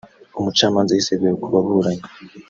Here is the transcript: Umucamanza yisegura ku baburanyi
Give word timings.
Umucamanza 0.39 0.91
yisegura 0.93 1.37
ku 1.41 1.47
baburanyi 1.53 2.05